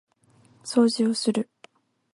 [0.63, 1.47] 掃除をする